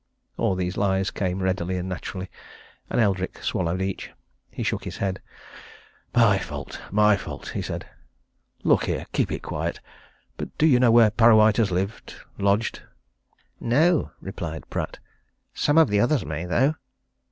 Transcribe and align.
All 0.35 0.55
these 0.55 0.77
lies 0.77 1.11
came 1.11 1.43
readily 1.43 1.77
and 1.77 1.87
naturally 1.87 2.31
and 2.89 2.99
Eldrick 2.99 3.43
swallowed 3.43 3.83
each. 3.83 4.09
He 4.49 4.63
shook 4.63 4.83
his 4.83 4.97
head. 4.97 5.21
"My 6.15 6.39
fault 6.39 6.81
all 6.81 6.87
my 6.91 7.15
fault!" 7.17 7.49
he 7.49 7.61
said. 7.61 7.87
"Look 8.63 8.85
here 8.85 9.05
keep 9.13 9.31
it 9.31 9.43
quiet. 9.43 9.79
But 10.37 10.57
do 10.57 10.65
you 10.65 10.79
know 10.79 10.89
where 10.89 11.11
Parrawhite 11.11 11.57
has 11.57 11.69
lived 11.69 12.15
lodged?" 12.39 12.81
"No!" 13.59 14.09
replied 14.21 14.67
Pratt. 14.71 14.97
"Some 15.53 15.77
of 15.77 15.87
the 15.87 15.99
others 15.99 16.25
may, 16.25 16.45
though!" 16.45 16.73